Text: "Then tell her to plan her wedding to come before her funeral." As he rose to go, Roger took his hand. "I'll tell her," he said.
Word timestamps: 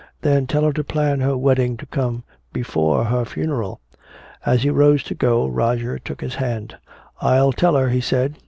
"Then 0.23 0.47
tell 0.47 0.63
her 0.63 0.73
to 0.73 0.83
plan 0.83 1.19
her 1.19 1.37
wedding 1.37 1.77
to 1.77 1.85
come 1.85 2.23
before 2.51 3.03
her 3.03 3.23
funeral." 3.23 3.81
As 4.43 4.63
he 4.63 4.71
rose 4.71 5.03
to 5.03 5.13
go, 5.13 5.45
Roger 5.45 5.99
took 5.99 6.21
his 6.21 6.33
hand. 6.33 6.75
"I'll 7.21 7.51
tell 7.53 7.75
her," 7.75 7.89
he 7.89 8.01
said. 8.01 8.39